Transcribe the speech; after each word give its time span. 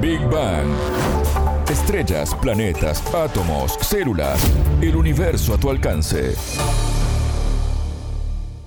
Big 0.00 0.20
Bang. 0.30 0.66
Estrellas, 1.68 2.34
planetas, 2.40 3.02
átomos, 3.14 3.76
células, 3.82 4.40
el 4.80 4.96
universo 4.96 5.52
a 5.52 5.60
tu 5.60 5.68
alcance. 5.68 6.34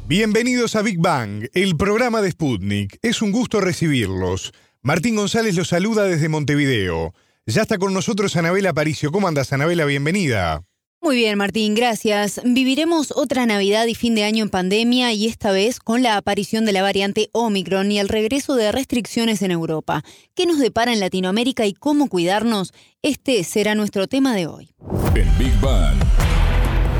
Bienvenidos 0.05 0.75
a 0.75 0.83
Big 0.83 0.99
Bang, 0.99 1.49
el 1.53 1.75
programa 1.75 2.21
de 2.21 2.29
Sputnik. 2.29 2.99
Es 3.01 3.23
un 3.23 3.31
gusto 3.31 3.61
recibirlos. 3.61 4.53
Martín 4.83 5.15
González 5.15 5.55
los 5.55 5.69
saluda 5.69 6.03
desde 6.03 6.29
Montevideo. 6.29 7.15
Ya 7.47 7.63
está 7.63 7.79
con 7.79 7.95
nosotros 7.95 8.35
Anabela 8.35 8.69
Aparicio. 8.69 9.11
¿Cómo 9.11 9.27
andas, 9.27 9.51
Anabela? 9.53 9.85
Bienvenida. 9.85 10.63
Muy 11.03 11.17
bien, 11.17 11.37
Martín, 11.37 11.75
gracias. 11.75 12.39
Viviremos 12.45 13.11
otra 13.11 13.45
Navidad 13.45 13.87
y 13.87 13.93
fin 13.93 14.15
de 14.15 14.23
año 14.23 14.41
en 14.41 14.49
pandemia 14.49 15.11
y 15.11 15.27
esta 15.27 15.51
vez 15.51 15.81
con 15.81 16.01
la 16.01 16.15
aparición 16.15 16.63
de 16.63 16.71
la 16.71 16.81
variante 16.81 17.29
Omicron 17.33 17.91
y 17.91 17.99
el 17.99 18.07
regreso 18.07 18.55
de 18.55 18.71
restricciones 18.71 19.41
en 19.41 19.51
Europa. 19.51 20.01
¿Qué 20.33 20.45
nos 20.45 20.59
depara 20.59 20.93
en 20.93 21.01
Latinoamérica 21.01 21.65
y 21.65 21.73
cómo 21.73 22.07
cuidarnos? 22.07 22.73
Este 23.01 23.43
será 23.43 23.75
nuestro 23.75 24.07
tema 24.07 24.33
de 24.33 24.47
hoy. 24.47 24.69
En 25.13 25.37
Big 25.37 25.53
Bang. 25.59 25.97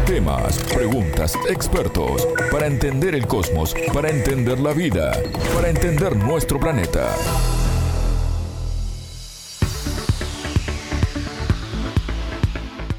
Temas, 0.06 0.60
preguntas, 0.74 1.34
expertos, 1.50 2.28
para 2.52 2.68
entender 2.68 3.16
el 3.16 3.26
cosmos, 3.26 3.74
para 3.94 4.10
entender 4.10 4.60
la 4.60 4.74
vida, 4.74 5.14
para 5.56 5.70
entender 5.70 6.18
nuestro 6.18 6.60
planeta. 6.60 7.16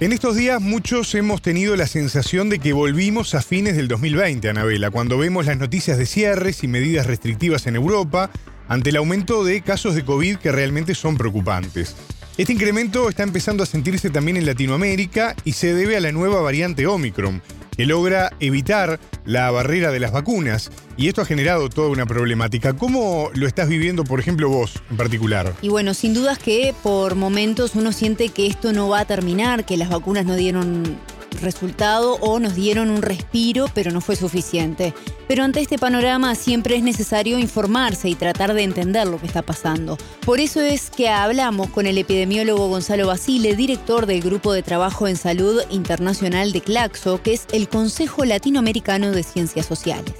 En 0.01 0.13
estos 0.13 0.35
días 0.35 0.61
muchos 0.61 1.15
hemos 1.15 1.41
tenido 1.41 1.77
la 1.77 1.87
sensación 1.87 2.51
de 2.51 2.59
que 2.59 2.73
volvimos 2.73 3.37
a 3.37 3.41
fines 3.41 3.77
del 3.77 3.87
2020, 3.87 4.49
Anabela, 4.49 4.91
cuando 4.91 5.17
vemos 5.17 5.47
las 5.47 5.57
noticias 5.57 5.99
de 5.99 6.05
cierres 6.05 6.65
y 6.65 6.69
medidas 6.69 7.07
restrictivas 7.07 7.69
en 7.69 7.77
Europa 7.77 8.29
ante 8.67 8.91
el 8.91 8.97
aumento 8.97 9.45
de 9.45 9.63
casos 9.63 9.95
de 9.95 10.05
COVID 10.05 10.39
que 10.39 10.51
realmente 10.51 10.97
son 10.97 11.17
preocupantes. 11.17 11.95
Este 12.37 12.53
incremento 12.53 13.09
está 13.09 13.23
empezando 13.23 13.63
a 13.63 13.67
sentirse 13.67 14.11
también 14.11 14.37
en 14.37 14.47
Latinoamérica 14.47 15.37
y 15.45 15.53
se 15.53 15.73
debe 15.73 15.97
a 15.97 16.01
la 16.01 16.11
nueva 16.11 16.41
variante 16.41 16.89
Omicron, 16.89 17.41
que 17.77 17.87
logra 17.87 18.33
evitar 18.41 19.01
la 19.25 19.51
barrera 19.51 19.91
de 19.91 20.01
las 20.01 20.13
vacunas. 20.13 20.71
Y 20.97 21.09
esto 21.09 21.23
ha 21.23 21.25
generado 21.25 21.69
toda 21.69 21.89
una 21.89 22.07
problemática. 22.07 22.75
¿Cómo 22.75 23.31
lo 23.35 23.47
estás 23.47 23.69
viviendo, 23.69 24.05
por 24.05 24.21
ejemplo, 24.21 24.49
vos 24.49 24.75
en 24.91 24.97
particular? 24.97 25.55
Y 25.63 25.69
bueno, 25.69 25.95
sin 25.95 26.15
dudas 26.15 26.39
que 26.39 26.75
por 26.83 27.15
momentos 27.15 27.75
uno 27.75 27.93
siente 27.93 28.29
que 28.29 28.47
esto 28.47 28.73
no 28.73 28.89
va 28.89 29.01
a 29.01 29.05
terminar, 29.05 29.65
que 29.65 29.77
las 29.77 29.89
vacunas 29.89 30.25
no 30.25 30.37
dieron 30.37 30.99
resultado 31.41 32.15
o 32.21 32.39
nos 32.41 32.55
dieron 32.55 32.91
un 32.91 33.03
respiro, 33.03 33.67
pero 33.75 33.91
no 33.91 34.01
fue 34.01 34.17
suficiente. 34.17 34.93
Pero 35.29 35.45
ante 35.45 35.61
este 35.61 35.79
panorama 35.79 36.35
siempre 36.35 36.77
es 36.77 36.83
necesario 36.83 37.39
informarse 37.39 38.09
y 38.09 38.15
tratar 38.15 38.55
de 38.55 38.63
entender 38.63 39.07
lo 39.07 39.19
que 39.19 39.27
está 39.27 39.43
pasando. 39.43 39.97
Por 40.25 40.41
eso 40.41 40.61
es 40.61 40.91
que 40.91 41.09
hablamos 41.09 41.69
con 41.71 41.87
el 41.87 41.99
epidemiólogo 41.99 42.69
Gonzalo 42.69 43.07
Basile, 43.07 43.57
director 43.57 44.07
del 44.07 44.21
Grupo 44.21 44.53
de 44.53 44.63
Trabajo 44.63 45.09
en 45.09 45.17
Salud 45.17 45.63
Internacional 45.71 46.53
de 46.53 46.61
CLACSO, 46.61 47.23
que 47.23 47.35
es 47.35 47.47
el 47.53 47.69
Consejo 47.69 48.25
Latinoamericano 48.25 49.11
de 49.11 49.23
Ciencias 49.23 49.67
Sociales. 49.67 50.15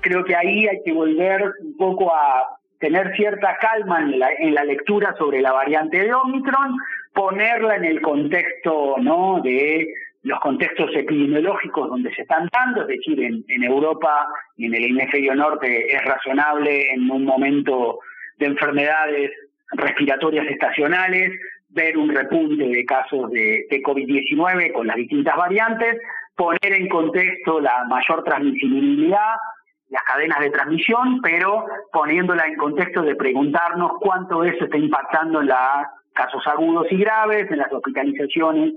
Creo 0.00 0.24
que 0.24 0.34
ahí 0.34 0.66
hay 0.66 0.82
que 0.84 0.92
volver 0.92 1.52
un 1.60 1.76
poco 1.76 2.12
a 2.12 2.58
tener 2.82 3.14
cierta 3.14 3.56
calma 3.60 4.00
en 4.00 4.18
la, 4.18 4.28
en 4.38 4.54
la 4.54 4.64
lectura 4.64 5.14
sobre 5.16 5.40
la 5.40 5.52
variante 5.52 6.02
de 6.02 6.12
Omicron, 6.12 6.76
ponerla 7.14 7.76
en 7.76 7.84
el 7.84 8.00
contexto 8.02 8.96
¿no? 8.98 9.40
de 9.40 9.86
los 10.22 10.38
contextos 10.40 10.90
epidemiológicos 10.94 11.88
donde 11.88 12.14
se 12.14 12.22
están 12.22 12.48
dando, 12.52 12.82
es 12.82 12.88
decir, 12.88 13.20
en, 13.20 13.62
Europa 13.62 14.28
y 14.56 14.66
en 14.66 14.74
el 14.74 14.84
hemisferio 14.84 15.34
norte 15.34 15.94
es 15.94 16.04
razonable 16.04 16.92
en 16.92 17.10
un 17.10 17.24
momento 17.24 17.98
de 18.38 18.46
enfermedades 18.46 19.32
respiratorias 19.72 20.46
estacionales 20.46 21.32
ver 21.70 21.96
un 21.96 22.14
repunte 22.14 22.64
de 22.64 22.84
casos 22.84 23.30
de, 23.30 23.66
de 23.70 23.82
COVID-19 23.82 24.72
con 24.72 24.86
las 24.86 24.96
distintas 24.96 25.36
variantes, 25.36 25.98
poner 26.36 26.72
en 26.72 26.88
contexto 26.88 27.60
la 27.60 27.84
mayor 27.84 28.22
transmisibilidad, 28.24 29.36
las 29.88 30.02
cadenas 30.04 30.40
de 30.40 30.50
transmisión, 30.50 31.20
pero 31.22 31.64
poniéndola 31.92 32.44
en 32.46 32.56
contexto 32.56 33.02
de 33.02 33.16
preguntarnos 33.16 33.92
cuánto 34.00 34.44
eso 34.44 34.64
está 34.64 34.76
impactando 34.76 35.40
en 35.40 35.48
la 35.48 35.90
casos 36.12 36.46
agudos 36.46 36.86
y 36.90 36.96
graves, 36.96 37.50
en 37.50 37.58
las 37.58 37.72
hospitalizaciones 37.72 38.74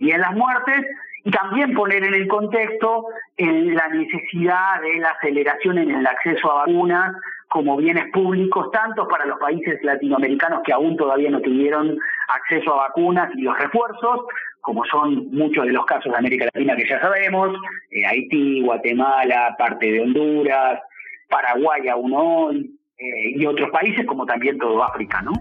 y 0.00 0.10
en 0.10 0.20
las 0.20 0.34
muertes, 0.34 0.86
y 1.24 1.30
también 1.30 1.74
poner 1.74 2.04
en 2.04 2.14
el 2.14 2.28
contexto 2.28 3.06
la 3.36 3.88
necesidad 3.88 4.80
de 4.80 4.98
la 4.98 5.10
aceleración 5.10 5.78
en 5.78 5.90
el 5.90 6.06
acceso 6.06 6.50
a 6.50 6.66
vacunas 6.66 7.14
como 7.48 7.76
bienes 7.76 8.10
públicos, 8.12 8.70
tanto 8.72 9.08
para 9.08 9.24
los 9.24 9.38
países 9.38 9.82
latinoamericanos 9.82 10.60
que 10.64 10.72
aún 10.72 10.96
todavía 10.96 11.30
no 11.30 11.40
tuvieron 11.40 11.98
acceso 12.28 12.74
a 12.74 12.88
vacunas 12.88 13.30
y 13.34 13.42
los 13.42 13.58
refuerzos, 13.58 14.26
como 14.60 14.84
son 14.84 15.30
muchos 15.30 15.64
de 15.64 15.72
los 15.72 15.86
casos 15.86 16.12
de 16.12 16.18
América 16.18 16.44
Latina 16.44 16.76
que 16.76 16.88
ya 16.88 17.00
sabemos, 17.00 17.56
eh, 17.90 18.06
Haití, 18.06 18.60
Guatemala, 18.62 19.54
parte 19.58 19.90
de 19.90 20.02
Honduras, 20.02 20.80
Paraguay 21.28 21.88
aún 21.88 22.12
hoy, 22.14 22.78
eh, 22.98 23.30
y 23.36 23.46
otros 23.46 23.70
países 23.70 24.04
como 24.06 24.26
también 24.26 24.58
todo 24.58 24.82
África, 24.82 25.22
¿no? 25.22 25.32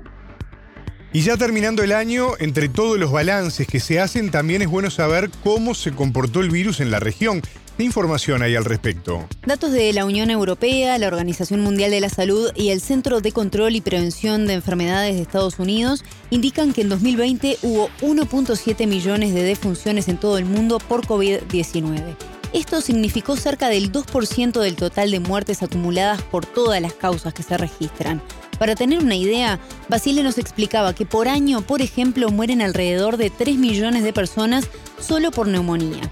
Y 1.13 1.21
ya 1.21 1.37
terminando 1.37 1.83
el 1.83 1.93
año, 1.93 2.31
entre 2.39 2.67
todos 2.67 2.99
los 2.99 3.11
balances 3.11 3.65
que 3.65 3.79
se 3.79 3.99
hacen, 3.99 4.29
también 4.29 4.61
es 4.61 4.67
bueno 4.67 4.89
saber 4.89 5.29
cómo 5.43 5.73
se 5.73 5.91
comportó 5.93 6.41
el 6.41 6.51
virus 6.51 6.81
en 6.81 6.91
la 6.91 6.99
región. 6.99 7.41
¿Qué 7.77 7.83
información 7.83 8.41
hay 8.41 8.55
al 8.55 8.65
respecto? 8.65 9.27
Datos 9.45 9.71
de 9.71 9.93
la 9.93 10.03
Unión 10.03 10.31
Europea, 10.31 10.97
la 10.97 11.07
Organización 11.07 11.61
Mundial 11.61 11.91
de 11.91 12.01
la 12.01 12.09
Salud 12.09 12.51
y 12.55 12.69
el 12.69 12.81
Centro 12.81 13.21
de 13.21 13.31
Control 13.31 13.75
y 13.75 13.81
Prevención 13.81 14.47
de 14.47 14.53
Enfermedades 14.53 15.15
de 15.15 15.21
Estados 15.21 15.59
Unidos 15.59 16.03
indican 16.31 16.73
que 16.73 16.81
en 16.81 16.89
2020 16.89 17.59
hubo 17.61 17.89
1.7 18.01 18.87
millones 18.87 19.33
de 19.33 19.43
defunciones 19.43 20.07
en 20.07 20.17
todo 20.17 20.39
el 20.39 20.45
mundo 20.45 20.79
por 20.79 21.05
COVID-19. 21.05 22.15
Esto 22.51 22.81
significó 22.81 23.35
cerca 23.35 23.69
del 23.69 23.91
2% 23.91 24.59
del 24.59 24.75
total 24.75 25.11
de 25.11 25.19
muertes 25.19 25.61
acumuladas 25.61 26.21
por 26.23 26.45
todas 26.47 26.81
las 26.81 26.93
causas 26.93 27.33
que 27.33 27.43
se 27.43 27.57
registran. 27.57 28.23
Para 28.59 28.75
tener 28.75 28.99
una 28.99 29.15
idea, 29.15 29.59
Basile 29.87 30.23
nos 30.23 30.37
explicaba 30.37 30.93
que 30.93 31.05
por 31.05 31.27
año, 31.27 31.61
por 31.61 31.81
ejemplo, 31.81 32.29
mueren 32.29 32.61
alrededor 32.61 33.17
de 33.17 33.29
3 33.29 33.57
millones 33.57 34.03
de 34.03 34.13
personas 34.13 34.67
solo 34.99 35.31
por 35.31 35.47
neumonía. 35.47 36.09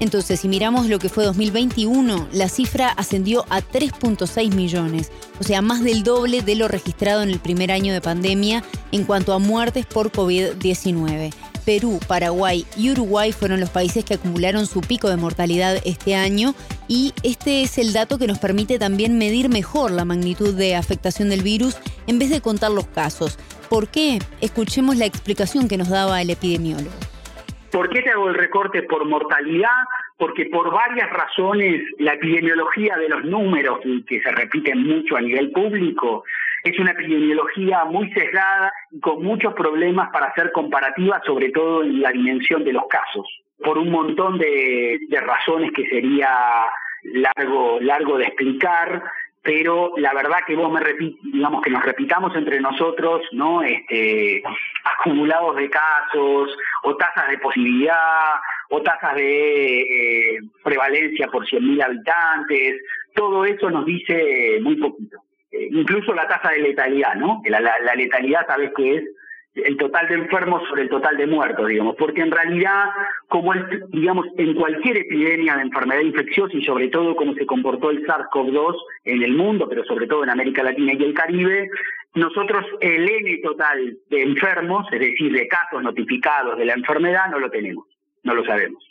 Entonces, 0.00 0.40
si 0.40 0.48
miramos 0.48 0.88
lo 0.88 0.98
que 0.98 1.10
fue 1.10 1.24
2021, 1.24 2.28
la 2.32 2.48
cifra 2.48 2.88
ascendió 2.88 3.44
a 3.50 3.60
3.6 3.60 4.54
millones, 4.54 5.12
o 5.38 5.44
sea, 5.44 5.60
más 5.60 5.84
del 5.84 6.02
doble 6.02 6.40
de 6.40 6.54
lo 6.54 6.68
registrado 6.68 7.22
en 7.22 7.28
el 7.28 7.38
primer 7.38 7.70
año 7.70 7.92
de 7.92 8.00
pandemia 8.00 8.64
en 8.92 9.04
cuanto 9.04 9.34
a 9.34 9.38
muertes 9.38 9.84
por 9.84 10.10
COVID-19. 10.10 11.32
Perú, 11.60 12.00
Paraguay 12.08 12.64
y 12.76 12.90
Uruguay 12.90 13.32
fueron 13.32 13.60
los 13.60 13.70
países 13.70 14.04
que 14.04 14.14
acumularon 14.14 14.66
su 14.66 14.80
pico 14.80 15.08
de 15.08 15.16
mortalidad 15.16 15.76
este 15.84 16.14
año 16.14 16.54
y 16.88 17.12
este 17.22 17.62
es 17.62 17.78
el 17.78 17.92
dato 17.92 18.18
que 18.18 18.26
nos 18.26 18.38
permite 18.38 18.78
también 18.78 19.18
medir 19.18 19.48
mejor 19.48 19.90
la 19.90 20.04
magnitud 20.04 20.54
de 20.54 20.74
afectación 20.76 21.28
del 21.28 21.42
virus 21.42 21.78
en 22.06 22.18
vez 22.18 22.30
de 22.30 22.40
contar 22.40 22.70
los 22.70 22.86
casos. 22.88 23.38
¿Por 23.68 23.88
qué? 23.88 24.18
Escuchemos 24.40 24.96
la 24.96 25.06
explicación 25.06 25.68
que 25.68 25.76
nos 25.76 25.88
daba 25.88 26.20
el 26.20 26.30
epidemiólogo. 26.30 26.90
¿Por 27.70 27.88
qué 27.88 28.02
te 28.02 28.10
hago 28.10 28.28
el 28.28 28.34
recorte 28.34 28.82
por 28.82 29.04
mortalidad? 29.04 29.68
Porque 30.18 30.46
por 30.46 30.72
varias 30.72 31.08
razones 31.10 31.82
la 31.98 32.14
epidemiología 32.14 32.96
de 32.96 33.08
los 33.08 33.24
números, 33.24 33.78
que 34.06 34.20
se 34.20 34.30
repiten 34.32 34.82
mucho 34.86 35.16
a 35.16 35.20
nivel 35.20 35.52
público, 35.52 36.24
es 36.64 36.78
una 36.78 36.92
epidemiología 36.92 37.84
muy 37.84 38.10
sesgada 38.12 38.72
y 38.90 39.00
con 39.00 39.22
muchos 39.22 39.54
problemas 39.54 40.10
para 40.10 40.26
hacer 40.26 40.52
comparativas, 40.52 41.22
sobre 41.24 41.50
todo 41.50 41.82
en 41.82 42.00
la 42.00 42.10
dimensión 42.10 42.64
de 42.64 42.72
los 42.72 42.86
casos, 42.88 43.26
por 43.62 43.78
un 43.78 43.90
montón 43.90 44.38
de, 44.38 44.98
razones 45.20 45.70
que 45.72 45.86
sería 45.88 46.28
largo, 47.02 47.78
largo 47.80 48.18
de 48.18 48.24
explicar, 48.24 49.02
pero 49.42 49.94
la 49.96 50.12
verdad 50.12 50.40
que 50.46 50.54
vos 50.54 50.70
me 50.70 50.80
digamos 51.32 51.62
que 51.62 51.70
nos 51.70 51.82
repitamos 51.82 52.34
entre 52.36 52.60
nosotros, 52.60 53.22
¿no? 53.32 53.62
Este, 53.62 54.42
acumulados 54.84 55.56
de 55.56 55.70
casos, 55.70 56.54
o 56.82 56.96
tasas 56.96 57.28
de 57.30 57.38
posibilidad, 57.38 58.34
o 58.68 58.82
tasas 58.82 59.14
de 59.14 59.80
eh, 59.80 60.38
prevalencia 60.62 61.28
por 61.28 61.46
100.000 61.46 61.82
habitantes, 61.82 62.82
todo 63.14 63.44
eso 63.44 63.70
nos 63.70 63.86
dice 63.86 64.58
muy 64.62 64.76
poquito. 64.76 65.22
Incluso 65.70 66.14
la 66.14 66.26
tasa 66.28 66.50
de 66.50 66.58
letalidad, 66.58 67.14
¿no? 67.14 67.42
La, 67.46 67.60
la, 67.60 67.94
letalidad, 67.94 68.46
sabes 68.46 68.70
que 68.76 68.96
es 68.96 69.04
el 69.54 69.76
total 69.76 70.08
de 70.08 70.14
enfermos 70.14 70.62
sobre 70.68 70.82
el 70.82 70.88
total 70.88 71.16
de 71.16 71.26
muertos, 71.26 71.66
digamos, 71.66 71.96
porque 71.96 72.22
en 72.22 72.30
realidad, 72.30 72.84
como 73.28 73.52
el, 73.52 73.84
digamos, 73.88 74.26
en 74.36 74.54
cualquier 74.54 74.98
epidemia 74.98 75.56
de 75.56 75.62
enfermedad 75.62 76.00
infecciosa 76.00 76.56
y 76.56 76.64
sobre 76.64 76.88
todo 76.88 77.16
como 77.16 77.34
se 77.34 77.46
comportó 77.46 77.90
el 77.90 78.06
SARS-CoV-2 78.06 78.76
en 79.04 79.22
el 79.22 79.34
mundo, 79.34 79.68
pero 79.68 79.84
sobre 79.84 80.06
todo 80.06 80.22
en 80.22 80.30
América 80.30 80.62
Latina 80.62 80.92
y 80.92 81.02
el 81.02 81.14
Caribe, 81.14 81.68
nosotros 82.14 82.64
el 82.80 83.08
N 83.08 83.38
total 83.42 83.98
de 84.08 84.22
enfermos, 84.22 84.86
es 84.92 85.00
decir, 85.00 85.32
de 85.32 85.48
casos 85.48 85.82
notificados 85.82 86.56
de 86.56 86.64
la 86.64 86.74
enfermedad, 86.74 87.28
no 87.30 87.38
lo 87.38 87.50
tenemos, 87.50 87.86
no 88.22 88.34
lo 88.34 88.44
sabemos. 88.44 88.84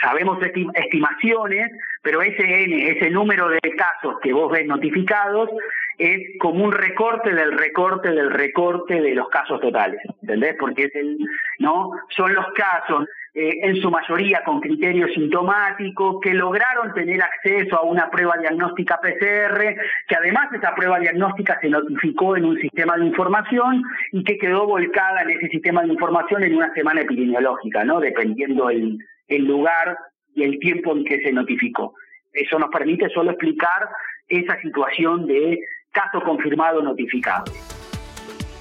Sabemos 0.00 0.38
estimaciones, 0.74 1.70
pero 2.02 2.22
ese 2.22 2.64
N, 2.64 2.88
ese 2.88 3.10
número 3.10 3.48
de 3.48 3.60
casos 3.76 4.16
que 4.22 4.32
vos 4.32 4.50
ves 4.50 4.66
notificados, 4.66 5.50
es 5.98 6.38
como 6.38 6.64
un 6.64 6.72
recorte 6.72 7.32
del 7.32 7.52
recorte 7.52 8.10
del 8.10 8.30
recorte 8.30 9.00
de 9.00 9.14
los 9.14 9.28
casos 9.28 9.60
totales, 9.60 10.00
¿entendés? 10.20 10.54
Porque 10.58 10.84
es 10.84 10.94
el, 10.94 11.18
¿no? 11.58 11.92
Son 12.10 12.34
los 12.34 12.46
casos 12.54 13.08
eh, 13.34 13.60
en 13.62 13.76
su 13.76 13.90
mayoría 13.90 14.42
con 14.44 14.60
criterios 14.60 15.10
sintomáticos, 15.14 16.20
que 16.20 16.34
lograron 16.34 16.92
tener 16.94 17.22
acceso 17.22 17.76
a 17.76 17.82
una 17.82 18.10
prueba 18.10 18.36
diagnóstica 18.38 18.98
PCR, 19.00 19.76
que 20.06 20.16
además 20.16 20.52
esa 20.52 20.74
prueba 20.74 20.98
diagnóstica 20.98 21.58
se 21.60 21.68
notificó 21.68 22.36
en 22.36 22.44
un 22.44 22.58
sistema 22.58 22.96
de 22.96 23.06
información 23.06 23.82
y 24.12 24.22
que 24.24 24.38
quedó 24.38 24.66
volcada 24.66 25.22
en 25.22 25.30
ese 25.30 25.48
sistema 25.48 25.82
de 25.82 25.88
información 25.88 26.44
en 26.44 26.56
una 26.56 26.72
semana 26.74 27.00
epidemiológica, 27.00 27.84
¿no? 27.84 28.00
Dependiendo 28.00 28.70
el, 28.70 28.98
el 29.28 29.44
lugar 29.44 29.96
y 30.34 30.42
el 30.42 30.58
tiempo 30.58 30.96
en 30.96 31.04
que 31.04 31.20
se 31.20 31.32
notificó. 31.32 31.94
Eso 32.32 32.58
nos 32.58 32.70
permite 32.70 33.08
solo 33.10 33.30
explicar 33.30 33.88
esa 34.28 34.60
situación 34.60 35.26
de 35.26 35.58
caso 35.90 36.20
confirmado 36.22 36.82
notificado. 36.82 37.44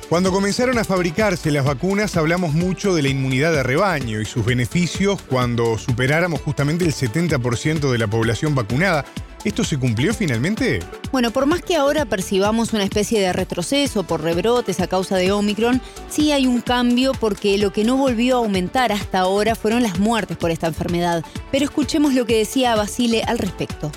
Cuando 0.07 0.31
comenzaron 0.31 0.77
a 0.77 0.83
fabricarse 0.83 1.51
las 1.51 1.65
vacunas 1.65 2.15
hablamos 2.15 2.53
mucho 2.53 2.93
de 2.93 3.01
la 3.01 3.09
inmunidad 3.09 3.51
de 3.51 3.63
rebaño 3.63 4.21
y 4.21 4.25
sus 4.25 4.45
beneficios 4.45 5.21
cuando 5.23 5.79
superáramos 5.79 6.41
justamente 6.41 6.85
el 6.85 6.91
70% 6.91 7.91
de 7.91 7.97
la 7.97 8.07
población 8.07 8.53
vacunada. 8.53 9.03
¿Esto 9.45 9.63
se 9.63 9.79
cumplió 9.79 10.11
finalmente? 10.11 10.79
Bueno, 11.11 11.29
por 11.29 11.45
más 11.45 11.61
que 11.61 11.75
ahora 11.75 12.05
percibamos 12.05 12.73
una 12.73 12.83
especie 12.83 13.21
de 13.21 13.31
retroceso 13.31 14.01
por 14.01 14.23
rebrotes 14.23 14.79
a 14.81 14.87
causa 14.87 15.17
de 15.17 15.31
Omicron, 15.31 15.81
sí 16.07 16.31
hay 16.31 16.47
un 16.47 16.61
cambio 16.61 17.11
porque 17.21 17.59
lo 17.59 17.71
que 17.71 17.83
no 17.83 17.95
volvió 17.95 18.37
a 18.37 18.39
aumentar 18.39 18.91
hasta 18.91 19.19
ahora 19.19 19.53
fueron 19.53 19.83
las 19.83 19.99
muertes 19.99 20.35
por 20.35 20.49
esta 20.49 20.65
enfermedad. 20.65 21.23
Pero 21.51 21.65
escuchemos 21.65 22.15
lo 22.15 22.25
que 22.25 22.39
decía 22.39 22.75
Basile 22.75 23.21
al 23.27 23.37
respecto. 23.37 23.91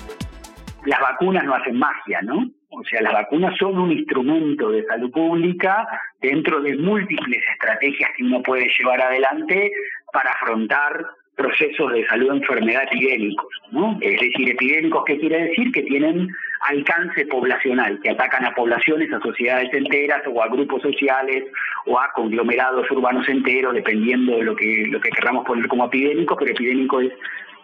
Las 0.85 0.99
vacunas 0.99 1.43
no 1.43 1.55
hacen 1.55 1.79
magia, 1.79 2.21
¿no? 2.21 2.51
O 2.69 2.83
sea, 2.83 3.01
las 3.01 3.13
vacunas 3.13 3.57
son 3.57 3.75
un 3.79 3.91
instrumento 3.91 4.69
de 4.69 4.85
salud 4.85 5.09
pública 5.09 5.87
dentro 6.21 6.61
de 6.61 6.77
múltiples 6.77 7.41
estrategias 7.53 8.11
que 8.15 8.23
uno 8.23 8.43
puede 8.43 8.67
llevar 8.77 9.01
adelante 9.01 9.71
para 10.13 10.31
afrontar 10.31 11.05
procesos 11.39 11.93
de 11.93 12.05
salud 12.07 12.33
enfermedad 12.33 12.83
epidémicos, 12.83 13.47
¿no? 13.71 13.97
Es 14.01 14.19
decir, 14.19 14.49
epidémicos, 14.49 15.05
¿qué 15.05 15.17
quiere 15.17 15.43
decir? 15.43 15.71
Que 15.71 15.83
tienen 15.83 16.27
alcance 16.67 17.25
poblacional, 17.27 17.97
que 18.01 18.09
atacan 18.09 18.45
a 18.45 18.53
poblaciones, 18.53 19.11
a 19.13 19.21
sociedades 19.21 19.73
enteras 19.73 20.21
o 20.27 20.43
a 20.43 20.49
grupos 20.49 20.81
sociales 20.81 21.45
o 21.85 21.97
a 21.97 22.11
conglomerados 22.11 22.91
urbanos 22.91 23.27
enteros, 23.29 23.73
dependiendo 23.73 24.35
de 24.35 24.43
lo 24.43 24.55
que, 24.55 24.85
lo 24.89 24.99
que 24.99 25.11
querramos 25.11 25.45
poner 25.45 25.67
como 25.69 25.85
epidémico, 25.85 26.35
pero 26.35 26.51
epidémico 26.51 26.99
es, 26.99 27.13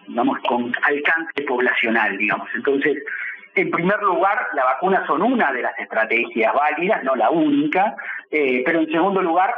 digamos, 0.08 0.38
con 0.48 0.72
alcance 0.82 1.42
poblacional, 1.46 2.16
digamos. 2.16 2.48
Entonces, 2.54 2.96
en 3.56 3.70
primer 3.70 4.00
lugar, 4.02 4.38
las 4.54 4.64
vacunas 4.64 5.06
son 5.06 5.20
una 5.20 5.52
de 5.52 5.62
las 5.62 5.78
estrategias 5.78 6.54
válidas, 6.54 7.04
no 7.04 7.14
la 7.14 7.28
única, 7.28 7.94
eh, 8.30 8.62
pero 8.64 8.80
en 8.80 8.90
segundo 8.90 9.20
lugar, 9.20 9.54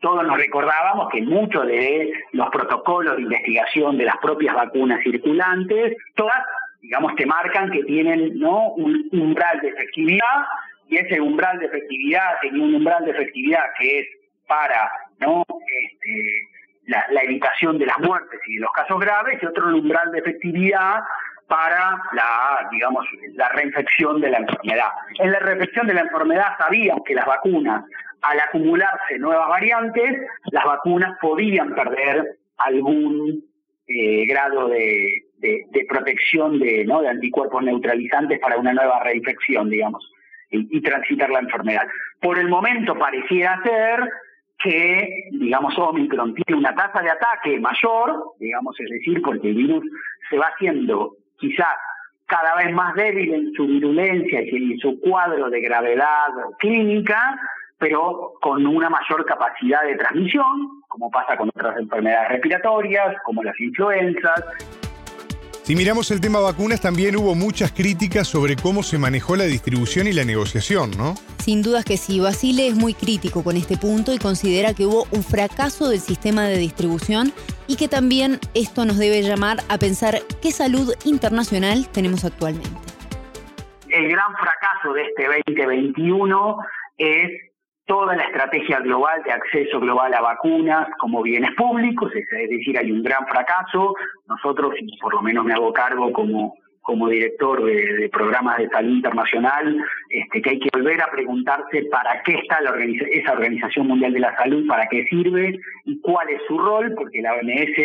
todos 0.00 0.26
nos 0.26 0.36
recordábamos 0.36 1.08
que 1.10 1.22
muchos 1.22 1.66
de 1.66 2.12
los 2.32 2.48
protocolos 2.50 3.16
de 3.16 3.22
investigación 3.22 3.98
de 3.98 4.04
las 4.04 4.16
propias 4.18 4.54
vacunas 4.54 5.02
circulantes, 5.02 5.96
todas, 6.14 6.38
digamos, 6.80 7.14
te 7.16 7.26
marcan 7.26 7.70
que 7.70 7.82
tienen 7.84 8.38
¿no? 8.38 8.70
un 8.70 9.08
umbral 9.12 9.60
de 9.60 9.68
efectividad, 9.68 10.46
y 10.88 10.96
ese 10.96 11.20
umbral 11.20 11.58
de 11.58 11.66
efectividad 11.66 12.40
tenía 12.40 12.64
un 12.64 12.74
umbral 12.76 13.04
de 13.04 13.10
efectividad 13.10 13.62
que 13.78 14.00
es 14.00 14.06
para 14.46 14.90
¿no? 15.20 15.44
Este, 15.82 16.48
la, 16.86 17.04
la, 17.10 17.20
evitación 17.22 17.78
de 17.78 17.86
las 17.86 17.98
muertes 17.98 18.40
y 18.46 18.54
de 18.54 18.60
los 18.60 18.72
casos 18.72 18.98
graves, 18.98 19.38
y 19.42 19.46
otro 19.46 19.66
umbral 19.66 20.10
de 20.12 20.20
efectividad 20.20 21.02
para 21.48 22.00
la, 22.12 22.68
digamos, 22.70 23.06
la 23.34 23.48
reinfección 23.50 24.20
de 24.20 24.30
la 24.30 24.38
enfermedad. 24.38 24.90
En 25.18 25.32
la 25.32 25.38
reinfección 25.40 25.86
de 25.86 25.94
la 25.94 26.02
enfermedad 26.02 26.56
sabíamos 26.58 27.02
que 27.04 27.14
las 27.14 27.26
vacunas 27.26 27.84
al 28.22 28.40
acumularse 28.40 29.18
nuevas 29.18 29.48
variantes, 29.48 30.16
las 30.50 30.64
vacunas 30.64 31.16
podían 31.20 31.74
perder 31.74 32.38
algún 32.58 33.44
eh, 33.86 34.26
grado 34.26 34.68
de, 34.68 35.24
protección 35.88 36.58
de, 36.58 36.86
anticuerpos 37.08 37.62
neutralizantes 37.62 38.38
para 38.40 38.58
una 38.58 38.74
nueva 38.74 39.02
reinfección, 39.02 39.70
digamos, 39.70 40.12
y, 40.50 40.80
transitar 40.80 41.30
la 41.30 41.40
enfermedad. 41.40 41.86
Por 42.20 42.38
el 42.38 42.48
momento 42.48 42.98
pareciera 42.98 43.60
ser 43.62 44.00
que, 44.58 45.28
digamos, 45.32 45.78
Omicron 45.78 46.34
tiene 46.34 46.58
una 46.58 46.74
tasa 46.74 47.00
de 47.00 47.10
ataque 47.10 47.58
mayor, 47.60 48.34
digamos, 48.40 48.78
es 48.80 48.90
decir, 48.90 49.22
porque 49.22 49.48
el 49.48 49.54
virus 49.54 49.84
se 50.28 50.36
va 50.36 50.46
haciendo 50.46 51.16
quizás 51.38 51.76
cada 52.26 52.56
vez 52.56 52.72
más 52.74 52.94
débil 52.94 53.32
en 53.32 53.52
su 53.54 53.66
virulencia 53.66 54.42
y 54.42 54.72
en 54.72 54.78
su 54.78 55.00
cuadro 55.00 55.48
de 55.48 55.60
gravedad 55.60 56.28
clínica, 56.58 57.40
pero 57.78 58.34
con 58.40 58.66
una 58.66 58.90
mayor 58.90 59.24
capacidad 59.24 59.82
de 59.84 59.96
transmisión, 59.96 60.82
como 60.88 61.10
pasa 61.10 61.36
con 61.36 61.48
otras 61.48 61.76
enfermedades 61.78 62.30
respiratorias, 62.30 63.16
como 63.24 63.42
las 63.42 63.58
influencias. 63.60 64.44
Si 65.62 65.76
miramos 65.76 66.10
el 66.10 66.20
tema 66.20 66.40
vacunas, 66.40 66.80
también 66.80 67.14
hubo 67.16 67.34
muchas 67.34 67.72
críticas 67.72 68.26
sobre 68.26 68.56
cómo 68.56 68.82
se 68.82 68.96
manejó 68.96 69.36
la 69.36 69.44
distribución 69.44 70.06
y 70.06 70.12
la 70.12 70.24
negociación, 70.24 70.92
¿no? 70.96 71.14
Sin 71.40 71.62
dudas 71.62 71.84
que 71.84 71.98
sí. 71.98 72.20
Basile 72.20 72.68
es 72.68 72.74
muy 72.74 72.94
crítico 72.94 73.44
con 73.44 73.54
este 73.54 73.76
punto 73.76 74.14
y 74.14 74.18
considera 74.18 74.72
que 74.72 74.86
hubo 74.86 75.06
un 75.12 75.22
fracaso 75.22 75.90
del 75.90 76.00
sistema 76.00 76.44
de 76.44 76.56
distribución 76.56 77.32
y 77.66 77.76
que 77.76 77.86
también 77.86 78.40
esto 78.54 78.86
nos 78.86 78.96
debe 78.96 79.20
llamar 79.22 79.58
a 79.68 79.76
pensar 79.76 80.20
qué 80.40 80.52
salud 80.52 80.94
internacional 81.04 81.86
tenemos 81.92 82.24
actualmente. 82.24 82.70
El 83.90 84.08
gran 84.08 84.34
fracaso 84.36 84.94
de 84.94 85.02
este 85.02 85.26
2021 85.54 86.56
es 86.96 87.47
toda 87.88 88.14
la 88.14 88.22
estrategia 88.24 88.80
global 88.80 89.22
de 89.24 89.32
acceso 89.32 89.80
global 89.80 90.12
a 90.12 90.20
vacunas 90.20 90.88
como 90.98 91.22
bienes 91.22 91.50
públicos, 91.56 92.12
es 92.14 92.50
decir, 92.50 92.78
hay 92.78 92.92
un 92.92 93.02
gran 93.02 93.26
fracaso. 93.26 93.94
Nosotros, 94.28 94.74
y 94.78 94.96
por 94.98 95.14
lo 95.14 95.22
menos 95.22 95.44
me 95.44 95.54
hago 95.54 95.72
cargo 95.72 96.12
como, 96.12 96.54
director 97.08 97.64
de, 97.64 98.10
programas 98.12 98.58
de 98.58 98.68
salud 98.68 98.96
internacional, 98.96 99.76
este, 100.10 100.42
que 100.42 100.50
hay 100.50 100.58
que 100.60 100.68
volver 100.72 101.02
a 101.02 101.10
preguntarse 101.10 101.84
para 101.90 102.22
qué 102.22 102.34
está 102.34 102.60
la 102.60 102.74
esa 103.10 103.32
Organización 103.32 103.86
Mundial 103.88 104.12
de 104.12 104.20
la 104.20 104.36
Salud, 104.36 104.66
para 104.66 104.86
qué 104.88 105.04
sirve 105.06 105.58
y 105.86 106.00
cuál 106.00 106.28
es 106.28 106.42
su 106.46 106.58
rol, 106.58 106.94
porque 106.94 107.22
la 107.22 107.34
OMS 107.34 107.76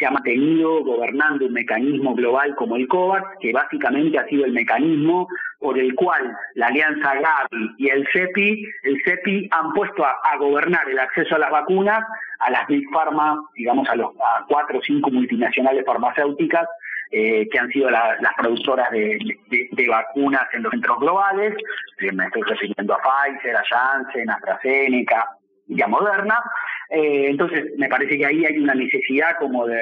se 0.00 0.06
ha 0.06 0.10
mantenido 0.10 0.82
gobernando 0.82 1.44
un 1.44 1.52
mecanismo 1.52 2.14
global 2.14 2.56
como 2.56 2.76
el 2.76 2.88
COVAX, 2.88 3.38
que 3.38 3.52
básicamente 3.52 4.18
ha 4.18 4.26
sido 4.26 4.46
el 4.46 4.52
mecanismo 4.52 5.28
por 5.58 5.78
el 5.78 5.94
cual 5.94 6.34
la 6.54 6.68
Alianza 6.68 7.16
Gavi 7.16 7.74
y 7.76 7.90
el 7.90 8.08
CEPI, 8.10 8.64
el 8.84 9.02
CEPI 9.04 9.48
han 9.50 9.74
puesto 9.74 10.02
a, 10.04 10.36
gobernar 10.38 10.88
el 10.88 10.98
acceso 10.98 11.36
a 11.36 11.38
las 11.38 11.50
vacunas 11.50 12.02
a 12.38 12.50
las 12.50 12.66
Big 12.66 12.88
Pharma, 12.90 13.38
digamos 13.54 13.86
a 13.90 13.96
los 13.96 14.12
cuatro 14.48 14.78
o 14.78 14.82
cinco 14.82 15.10
multinacionales 15.10 15.84
farmacéuticas 15.84 16.66
eh, 17.10 17.46
que 17.50 17.58
han 17.58 17.68
sido 17.68 17.90
las 17.90 18.34
productoras 18.38 18.90
de, 18.90 19.18
vacunas 19.86 20.46
en 20.54 20.62
los 20.62 20.70
centros 20.70 20.98
globales. 21.00 21.54
Eh, 21.98 22.12
me 22.12 22.24
estoy 22.24 22.42
refiriendo 22.42 22.94
a 22.94 23.00
Pfizer, 23.02 23.54
a 23.54 23.62
Janssen, 23.68 24.30
a 24.30 24.34
AstraZeneca 24.34 25.28
y 25.68 25.82
a 25.82 25.88
Moderna. 25.88 26.42
Eh, 26.90 27.28
entonces, 27.30 27.66
me 27.78 27.88
parece 27.88 28.18
que 28.18 28.26
ahí 28.26 28.44
hay 28.44 28.58
una 28.58 28.74
necesidad 28.74 29.36
como 29.38 29.66
de, 29.66 29.80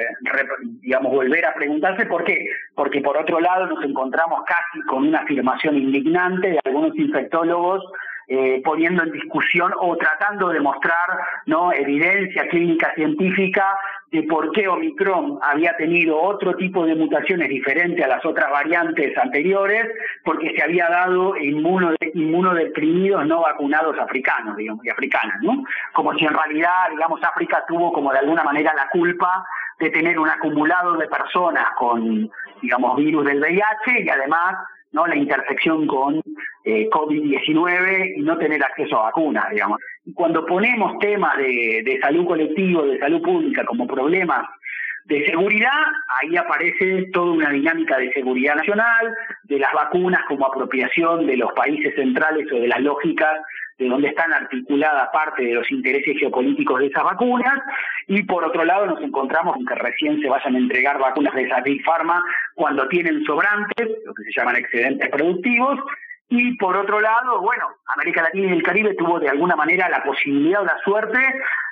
digamos, 0.81 1.11
volver 1.11 1.45
a 1.45 1.53
preguntarse 1.55 2.05
por 2.05 2.23
qué. 2.23 2.45
Porque 2.75 3.01
por 3.01 3.17
otro 3.17 3.39
lado 3.39 3.65
nos 3.67 3.83
encontramos 3.83 4.41
casi 4.45 4.85
con 4.85 5.07
una 5.07 5.19
afirmación 5.19 5.75
indignante 5.77 6.51
de 6.51 6.59
algunos 6.63 6.95
infectólogos 6.97 7.83
eh, 8.31 8.61
poniendo 8.63 9.01
en 9.01 9.11
discusión 9.11 9.71
o 9.79 9.97
tratando 9.97 10.49
de 10.49 10.59
mostrar 10.59 11.07
no 11.47 11.73
evidencia 11.73 12.47
clínica 12.47 12.93
científica 12.93 13.75
de 14.11 14.23
por 14.23 14.51
qué 14.51 14.67
Omicron 14.67 15.37
había 15.41 15.77
tenido 15.77 16.19
otro 16.19 16.55
tipo 16.55 16.85
de 16.85 16.95
mutaciones 16.95 17.47
diferente 17.49 18.03
a 18.03 18.07
las 18.07 18.25
otras 18.25 18.49
variantes 18.49 19.15
anteriores, 19.17 19.87
porque 20.23 20.53
se 20.55 20.63
había 20.63 20.89
dado 20.89 21.37
inmuno, 21.37 21.93
inmunodeprimidos 22.13 23.25
no 23.27 23.41
vacunados 23.41 23.97
africanos, 23.99 24.57
digamos, 24.57 24.83
y 24.85 24.89
africanas, 24.89 25.37
¿no? 25.41 25.63
Como 25.93 26.13
si 26.15 26.25
en 26.25 26.33
realidad, 26.33 26.89
digamos, 26.89 27.23
África 27.23 27.63
tuvo 27.67 27.93
como 27.93 28.11
de 28.11 28.19
alguna 28.19 28.43
manera 28.43 28.73
la 28.75 28.89
culpa 28.89 29.45
de 29.79 29.89
tener 29.91 30.19
un 30.19 30.29
acumulado 30.29 30.97
de 30.97 31.07
personas 31.07 31.65
con, 31.77 32.29
digamos, 32.61 32.97
virus 32.97 33.25
del 33.25 33.39
VIH 33.39 34.01
y 34.03 34.09
además 34.09 34.55
no 34.91 35.05
la 35.05 35.15
intersección 35.15 35.85
con 35.85 36.21
eh, 36.63 36.89
COVID-19 36.89 38.17
y 38.17 38.21
no 38.21 38.37
tener 38.37 38.63
acceso 38.63 38.99
a 38.99 39.03
vacunas, 39.03 39.49
digamos. 39.51 39.79
Cuando 40.15 40.45
ponemos 40.45 40.97
temas 40.99 41.37
de, 41.37 41.99
salud 42.01 42.25
colectivo, 42.25 42.83
de 42.83 42.99
salud 42.99 43.21
pública 43.21 43.65
como 43.65 43.87
problemas 43.87 44.47
de 45.05 45.25
seguridad, 45.25 45.81
ahí 46.21 46.37
aparece 46.37 47.09
toda 47.11 47.31
una 47.31 47.49
dinámica 47.49 47.97
de 47.97 48.11
seguridad 48.13 48.55
nacional, 48.55 49.15
de 49.43 49.59
las 49.59 49.73
vacunas 49.73 50.21
como 50.27 50.45
apropiación 50.45 51.25
de 51.25 51.37
los 51.37 51.51
países 51.53 51.95
centrales 51.95 52.51
o 52.51 52.55
de 52.59 52.67
las 52.67 52.79
lógicas 52.79 53.39
de 53.79 53.87
donde 53.87 54.09
están 54.09 54.31
articuladas 54.33 55.09
parte 55.13 55.41
de 55.41 55.53
los 55.53 55.71
intereses 55.71 56.17
geopolíticos 56.19 56.79
de 56.79 56.87
esas 56.87 57.03
vacunas, 57.03 57.57
y 58.07 58.21
por 58.23 58.43
otro 58.43 58.65
lado 58.65 58.85
nos 58.85 59.01
encontramos 59.01 59.55
con 59.55 59.65
que 59.65 59.75
recién 59.75 60.21
se 60.21 60.27
vayan 60.27 60.55
a 60.55 60.59
entregar 60.59 60.99
vacunas 60.99 61.33
de 61.33 61.43
esa 61.43 61.61
Big 61.61 61.83
Pharma 61.83 62.21
cuando 62.55 62.87
tienen 62.89 63.23
sobrantes, 63.23 63.87
lo 64.05 64.13
que 64.13 64.23
se 64.23 64.31
llaman 64.35 64.57
excedentes 64.57 65.09
productivos, 65.09 65.79
y 66.29 66.55
por 66.57 66.77
otro 66.77 67.01
lado, 67.01 67.41
bueno, 67.41 67.65
América 67.87 68.21
Latina 68.21 68.49
y 68.49 68.57
el 68.57 68.63
Caribe 68.63 68.93
tuvo 68.93 69.19
de 69.19 69.29
alguna 69.29 69.55
manera 69.55 69.89
la 69.89 70.03
posibilidad 70.03 70.61
o 70.61 70.65
la 70.65 70.77
suerte 70.83 71.17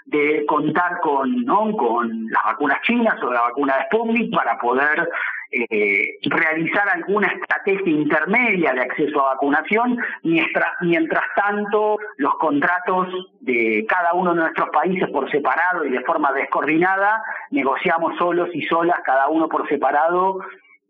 de 0.05 0.45
contar 0.47 0.99
con, 1.01 1.45
con 1.75 2.27
las 2.31 2.43
vacunas 2.43 2.81
chinas 2.81 3.21
o 3.21 3.31
la 3.31 3.41
vacuna 3.41 3.77
de 3.77 3.83
Sputnik 3.83 4.33
para 4.33 4.57
poder 4.57 5.07
eh, 5.51 6.17
realizar 6.23 6.89
alguna 6.89 7.27
estrategia 7.27 7.91
intermedia 7.93 8.73
de 8.73 8.81
acceso 8.81 9.21
a 9.21 9.33
vacunación, 9.33 9.99
mientras, 10.23 10.69
mientras 10.81 11.23
tanto 11.35 11.99
los 12.17 12.33
contratos 12.39 13.09
de 13.41 13.85
cada 13.87 14.13
uno 14.13 14.33
de 14.33 14.41
nuestros 14.41 14.69
países 14.69 15.07
por 15.09 15.29
separado 15.29 15.85
y 15.85 15.91
de 15.91 16.01
forma 16.01 16.31
descoordinada, 16.33 17.21
negociamos 17.51 18.17
solos 18.17 18.49
y 18.53 18.63
solas, 18.63 19.01
cada 19.05 19.27
uno 19.27 19.47
por 19.47 19.69
separado, 19.69 20.39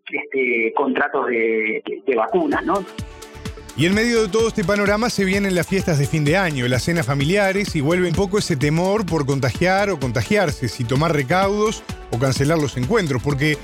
este, 0.10 0.72
contratos 0.74 1.28
de 1.28 2.14
vacunas, 2.16 2.64
¿no? 2.66 2.76
Y 3.80 3.86
en 3.86 3.94
medio 3.94 4.24
de 4.24 4.30
todo 4.30 4.48
este 4.48 4.64
panorama 4.64 5.08
se 5.12 5.24
vienen 5.24 5.54
las 5.54 5.68
fiestas 5.68 6.00
de 6.00 6.08
fin 6.08 6.26
de 6.26 6.36
año, 6.36 6.68
las 6.68 6.82
cenas 6.82 7.06
familiares 7.06 7.76
y 7.76 7.82
vuelve 7.82 8.08
un 8.08 8.16
poco 8.16 8.40
ese 8.40 8.56
temor 8.56 9.06
por 9.06 9.28
contagiar 9.28 9.92
o 9.92 10.00
contagiarse, 10.00 10.68
si 10.68 10.84
tomar 10.84 11.14
recaudos 11.14 11.84
o 12.10 12.18
cancelar 12.18 12.58
los 12.58 12.76
encuentros, 12.76 13.22
porque 13.22 13.56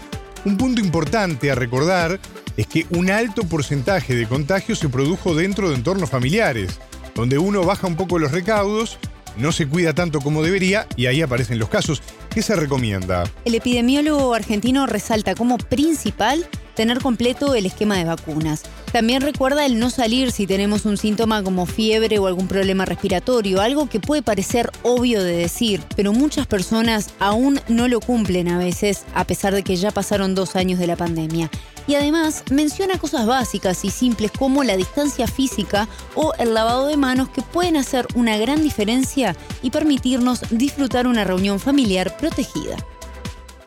un 0.45 0.55
punto 0.55 0.81
importante 0.81 1.49
a 1.49 1.55
recordar 1.55 2.19
es 2.57 2.67
que 2.67 2.85
un 2.91 3.09
alto 3.09 3.41
porcentaje 3.45 4.15
de 4.15 4.27
contagios 4.27 4.77
se 4.77 4.87
produjo 4.87 5.33
dentro 5.33 5.69
de 5.69 5.77
entornos 5.77 6.11
familiares, 6.11 6.79
donde 7.15 7.39
uno 7.39 7.63
baja 7.63 7.87
un 7.87 7.95
poco 7.95 8.19
los 8.19 8.31
recaudos, 8.31 8.99
no 9.37 9.51
se 9.51 9.67
cuida 9.67 9.93
tanto 9.93 10.21
como 10.21 10.43
debería 10.43 10.85
y 10.95 11.07
ahí 11.07 11.23
aparecen 11.23 11.57
los 11.57 11.69
casos. 11.69 12.03
¿Qué 12.29 12.43
se 12.43 12.55
recomienda? 12.55 13.23
El 13.45 13.55
epidemiólogo 13.55 14.35
argentino 14.35 14.85
resalta 14.85 15.33
como 15.33 15.57
principal 15.57 16.47
tener 16.75 16.99
completo 16.99 17.55
el 17.55 17.65
esquema 17.65 17.97
de 17.97 18.05
vacunas. 18.05 18.63
También 18.91 19.21
recuerda 19.21 19.65
el 19.65 19.79
no 19.79 19.89
salir 19.89 20.31
si 20.31 20.45
tenemos 20.45 20.85
un 20.85 20.97
síntoma 20.97 21.43
como 21.43 21.65
fiebre 21.65 22.19
o 22.19 22.27
algún 22.27 22.47
problema 22.47 22.85
respiratorio, 22.85 23.61
algo 23.61 23.89
que 23.89 23.99
puede 23.99 24.21
parecer 24.21 24.69
obvio 24.83 25.23
de 25.23 25.35
decir, 25.35 25.81
pero 25.95 26.13
muchas 26.13 26.47
personas 26.47 27.15
aún 27.19 27.59
no 27.67 27.87
lo 27.87 27.99
cumplen 27.99 28.49
a 28.49 28.57
veces, 28.57 29.05
a 29.15 29.25
pesar 29.25 29.53
de 29.53 29.63
que 29.63 29.75
ya 29.75 29.91
pasaron 29.91 30.35
dos 30.35 30.55
años 30.55 30.79
de 30.79 30.87
la 30.87 30.95
pandemia. 30.95 31.49
Y 31.87 31.95
además 31.95 32.45
menciona 32.51 32.97
cosas 32.97 33.27
básicas 33.27 33.83
y 33.83 33.89
simples 33.89 34.31
como 34.31 34.63
la 34.63 34.77
distancia 34.77 35.27
física 35.27 35.87
o 36.15 36.33
el 36.39 36.53
lavado 36.53 36.87
de 36.87 36.95
manos 36.95 37.29
que 37.29 37.41
pueden 37.41 37.75
hacer 37.75 38.05
una 38.15 38.37
gran 38.37 38.61
diferencia 38.61 39.35
y 39.61 39.71
permitirnos 39.71 40.41
disfrutar 40.49 41.07
una 41.07 41.25
reunión 41.25 41.59
familiar 41.59 42.15
protegida. 42.17 42.77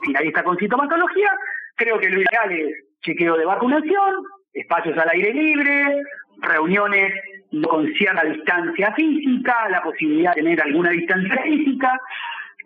Si 0.04 0.12
nadie 0.12 0.28
está 0.28 0.42
con 0.44 0.56
sintomatología, 0.56 1.28
creo 1.76 1.98
que 1.98 2.08
lo 2.08 2.20
ideal 2.20 2.52
es 2.52 2.85
chequeo 3.06 3.36
de 3.36 3.44
vacunación, 3.44 4.24
espacios 4.52 4.98
al 4.98 5.08
aire 5.10 5.32
libre, 5.32 6.02
reuniones 6.42 7.12
con 7.68 7.86
cierta 7.94 8.24
distancia 8.24 8.92
física, 8.94 9.68
la 9.70 9.82
posibilidad 9.82 10.34
de 10.34 10.42
tener 10.42 10.60
alguna 10.60 10.90
distancia 10.90 11.40
física 11.42 11.98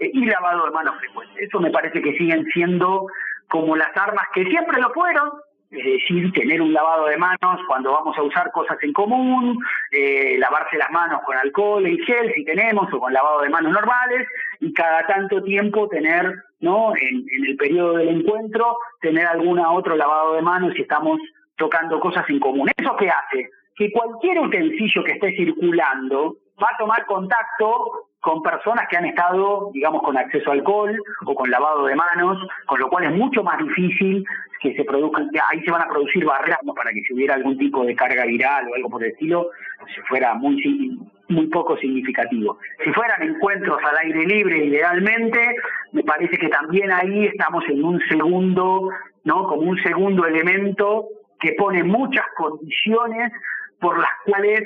eh, 0.00 0.10
y 0.12 0.24
lavado 0.24 0.64
de 0.64 0.70
manos 0.72 0.96
frecuente. 0.98 1.44
Eso 1.44 1.60
me 1.60 1.70
parece 1.70 2.00
que 2.00 2.16
siguen 2.16 2.44
siendo 2.52 3.06
como 3.48 3.76
las 3.76 3.94
armas 3.96 4.26
que 4.32 4.44
siempre 4.46 4.80
lo 4.80 4.90
fueron, 4.92 5.30
es 5.70 5.84
decir, 5.84 6.32
tener 6.32 6.60
un 6.60 6.72
lavado 6.72 7.06
de 7.06 7.16
manos 7.16 7.60
cuando 7.68 7.92
vamos 7.92 8.16
a 8.18 8.22
usar 8.22 8.50
cosas 8.50 8.76
en 8.82 8.92
común, 8.92 9.56
eh, 9.92 10.36
lavarse 10.38 10.76
las 10.76 10.90
manos 10.90 11.20
con 11.24 11.36
alcohol 11.36 11.86
y 11.86 11.96
gel 12.04 12.32
si 12.34 12.44
tenemos 12.44 12.92
o 12.92 12.98
con 12.98 13.12
lavado 13.12 13.42
de 13.42 13.50
manos 13.50 13.72
normales 13.72 14.26
y 14.58 14.72
cada 14.72 15.06
tanto 15.06 15.42
tiempo 15.44 15.88
tener, 15.88 16.34
¿no? 16.58 16.92
En, 16.96 17.24
en 17.30 17.46
el 17.46 17.56
periodo 17.56 17.98
del 17.98 18.08
encuentro, 18.08 18.76
tener 19.00 19.26
alguna 19.26 19.70
otro 19.70 19.96
lavado 19.96 20.34
de 20.34 20.42
manos 20.42 20.74
si 20.74 20.82
estamos 20.82 21.20
tocando 21.56 22.00
cosas 22.00 22.28
en 22.28 22.40
común. 22.40 22.68
¿Eso 22.76 22.96
qué 22.96 23.08
hace? 23.08 23.50
Que 23.76 23.92
cualquier 23.92 24.40
utensilio 24.40 25.04
que 25.04 25.12
esté 25.12 25.36
circulando 25.36 26.36
va 26.60 26.68
a 26.72 26.78
tomar 26.78 27.06
contacto 27.06 28.08
con 28.20 28.42
personas 28.42 28.86
que 28.88 28.96
han 28.96 29.06
estado, 29.06 29.70
digamos, 29.72 30.02
con 30.02 30.16
acceso 30.16 30.50
a 30.50 30.54
alcohol 30.54 30.94
o 31.24 31.34
con 31.34 31.50
lavado 31.50 31.86
de 31.86 31.94
manos, 31.94 32.38
con 32.66 32.80
lo 32.80 32.88
cual 32.88 33.04
es 33.04 33.12
mucho 33.12 33.42
más 33.42 33.58
difícil 33.58 34.24
que 34.60 34.74
se 34.74 34.84
produzcan, 34.84 35.30
ahí 35.50 35.60
se 35.64 35.70
van 35.70 35.82
a 35.82 35.88
producir 35.88 36.24
barreras 36.24 36.58
para 36.76 36.90
que 36.90 37.00
si 37.02 37.14
hubiera 37.14 37.34
algún 37.34 37.56
tipo 37.56 37.84
de 37.84 37.94
carga 37.94 38.24
viral 38.26 38.68
o 38.68 38.74
algo 38.74 38.90
por 38.90 39.02
el 39.02 39.12
estilo, 39.12 39.50
si 39.94 40.00
fuera 40.02 40.34
muy, 40.34 40.98
muy 41.28 41.46
poco 41.46 41.76
significativo. 41.78 42.58
Si 42.84 42.92
fueran 42.92 43.22
encuentros 43.22 43.78
al 43.82 43.96
aire 44.04 44.26
libre, 44.26 44.64
idealmente, 44.66 45.56
me 45.92 46.02
parece 46.02 46.36
que 46.36 46.48
también 46.48 46.92
ahí 46.92 47.26
estamos 47.26 47.64
en 47.68 47.82
un 47.82 48.00
segundo, 48.08 48.90
¿no? 49.24 49.44
Como 49.44 49.62
un 49.62 49.82
segundo 49.82 50.26
elemento 50.26 51.08
que 51.40 51.52
pone 51.52 51.82
muchas 51.82 52.26
condiciones 52.36 53.32
por 53.80 53.98
las 53.98 54.10
cuales 54.26 54.62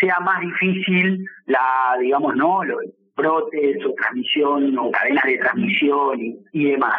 sea 0.00 0.18
más 0.20 0.40
difícil 0.40 1.24
la, 1.46 1.96
digamos, 2.00 2.34
¿no? 2.36 2.64
Los 2.64 2.84
brotes 3.16 3.84
o 3.84 3.94
transmisión 3.94 4.78
o 4.78 4.90
cadenas 4.90 5.24
de 5.24 5.38
transmisión 5.38 6.18
y, 6.52 6.64
demás. 6.70 6.98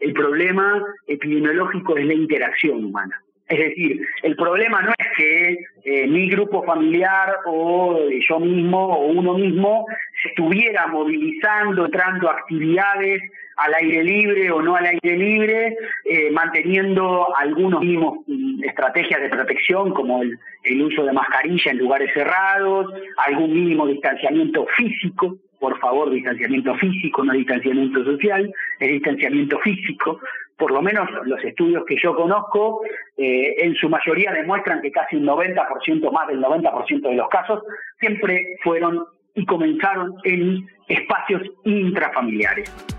El 0.00 0.12
problema 0.12 0.82
epidemiológico 1.06 1.96
es 1.96 2.06
la 2.06 2.14
interacción 2.14 2.84
humana. 2.84 3.20
Es 3.48 3.58
decir, 3.58 4.00
el 4.22 4.36
problema 4.36 4.82
no 4.82 4.92
es 4.98 5.06
que 5.16 5.58
eh, 5.84 6.06
mi 6.06 6.28
grupo 6.28 6.62
familiar 6.64 7.36
o 7.46 7.98
yo 8.28 8.40
mismo 8.40 8.94
o 8.94 9.06
uno 9.06 9.34
mismo 9.34 9.86
se 10.22 10.28
estuviera 10.28 10.86
movilizando, 10.86 11.86
entrando 11.86 12.28
a 12.28 12.34
actividades 12.34 13.22
al 13.56 13.74
aire 13.74 14.04
libre 14.04 14.50
o 14.52 14.60
no 14.60 14.76
al 14.76 14.84
aire 14.84 15.16
libre, 15.16 15.76
eh, 16.04 16.30
manteniendo 16.30 17.34
algunos 17.36 17.80
mínimos 17.80 18.18
mm, 18.26 18.64
estrategias 18.64 19.20
de 19.22 19.30
protección 19.30 19.94
como 19.94 20.22
el 20.22 20.82
uso 20.82 21.04
de 21.04 21.12
mascarilla 21.12 21.72
en 21.72 21.78
lugares 21.78 22.12
cerrados, 22.12 22.92
algún 23.16 23.52
mínimo 23.52 23.86
distanciamiento 23.86 24.66
físico, 24.76 25.38
por 25.58 25.78
favor, 25.78 26.10
distanciamiento 26.10 26.74
físico, 26.76 27.24
no 27.24 27.32
distanciamiento 27.32 28.04
social, 28.04 28.52
es 28.78 28.88
distanciamiento 28.88 29.58
físico. 29.60 30.20
Por 30.56 30.72
lo 30.72 30.82
menos 30.82 31.08
los 31.24 31.42
estudios 31.44 31.84
que 31.86 31.96
yo 32.02 32.14
conozco, 32.14 32.82
eh, 33.16 33.54
en 33.58 33.74
su 33.74 33.88
mayoría 33.88 34.32
demuestran 34.32 34.80
que 34.80 34.90
casi 34.90 35.16
un 35.16 35.24
90%, 35.24 36.10
más 36.12 36.28
del 36.28 36.40
90% 36.40 37.08
de 37.08 37.14
los 37.14 37.28
casos, 37.28 37.62
siempre 38.00 38.56
fueron 38.62 39.04
y 39.34 39.46
comenzaron 39.46 40.14
en 40.24 40.66
espacios 40.88 41.42
intrafamiliares. 41.64 42.97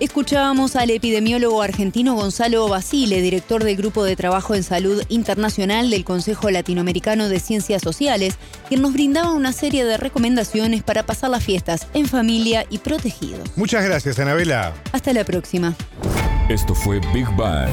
Escuchábamos 0.00 0.76
al 0.76 0.90
epidemiólogo 0.90 1.60
argentino 1.60 2.14
Gonzalo 2.14 2.68
Basile, 2.68 3.20
director 3.20 3.64
del 3.64 3.76
Grupo 3.76 4.04
de 4.04 4.14
Trabajo 4.14 4.54
en 4.54 4.62
Salud 4.62 5.02
Internacional 5.08 5.90
del 5.90 6.04
Consejo 6.04 6.50
Latinoamericano 6.50 7.28
de 7.28 7.40
Ciencias 7.40 7.82
Sociales, 7.82 8.38
quien 8.68 8.80
nos 8.80 8.92
brindaba 8.92 9.32
una 9.32 9.52
serie 9.52 9.84
de 9.84 9.96
recomendaciones 9.96 10.84
para 10.84 11.04
pasar 11.04 11.30
las 11.30 11.42
fiestas 11.42 11.88
en 11.94 12.06
familia 12.06 12.64
y 12.70 12.78
protegidos. 12.78 13.50
Muchas 13.56 13.84
gracias, 13.84 14.20
Anabela. 14.20 14.72
Hasta 14.92 15.12
la 15.12 15.24
próxima. 15.24 15.74
Esto 16.48 16.76
fue 16.76 17.00
Big 17.12 17.26
Bang. 17.36 17.68